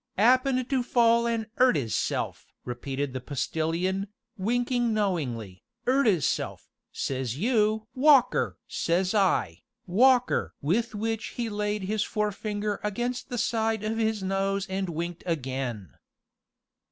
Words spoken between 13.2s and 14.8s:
the side of his nose